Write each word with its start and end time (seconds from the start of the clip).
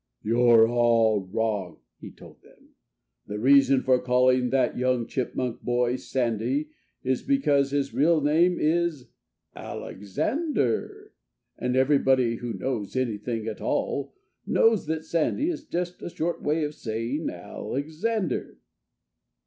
"You're 0.23 0.67
all 0.67 1.27
wrong," 1.31 1.77
he 1.99 2.09
told 2.09 2.41
them. 2.41 2.69
"The 3.27 3.37
reason 3.37 3.83
for 3.83 3.99
calling 4.01 4.49
that 4.49 4.75
young 4.75 5.05
Chipmunk 5.05 5.61
boy 5.61 5.95
Sandy 5.97 6.71
is 7.03 7.21
because 7.21 7.69
his 7.69 7.93
real 7.93 8.19
name 8.19 8.57
is 8.59 9.11
Alexander. 9.55 11.13
And 11.55 11.75
everybody 11.75 12.37
who 12.37 12.53
knows 12.53 12.95
anything 12.95 13.45
at 13.45 13.61
all 13.61 14.15
knows 14.47 14.87
that 14.87 15.05
Sandy 15.05 15.51
is 15.51 15.65
just 15.67 16.01
a 16.01 16.09
short 16.09 16.41
way 16.41 16.63
of 16.63 16.73
saying 16.73 17.29
Alexander." 17.29 18.57